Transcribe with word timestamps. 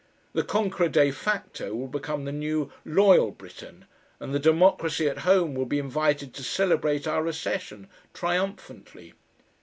The 0.33 0.41
conqueror 0.43 0.89
DE 0.89 1.11
FACTO 1.11 1.75
will 1.75 1.87
become 1.87 2.25
the 2.25 2.31
new 2.31 2.71
"loyal 2.83 3.29
Briton," 3.29 3.85
and 4.19 4.33
the 4.33 4.39
democracy 4.39 5.07
at 5.07 5.19
home 5.19 5.53
will 5.53 5.67
be 5.67 5.77
invited 5.77 6.33
to 6.33 6.43
celebrate 6.43 7.05
our 7.05 7.21
recession 7.21 7.87
triumphantly. 8.11 9.13